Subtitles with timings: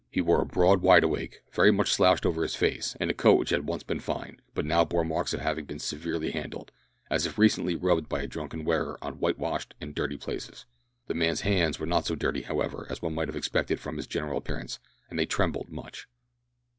[0.09, 3.35] He wore a broad wide awake, very much slouched over his face, and a coat
[3.35, 6.71] which had once been fine, but now bore marks of having been severely handled
[7.11, 10.65] as if recently rubbed by a drunken wearer on whitewashed and dirty places.
[11.05, 14.07] The man's hands were not so dirty, however, as one might have expected from his
[14.07, 14.79] general appearance,
[15.11, 16.07] and they trembled much.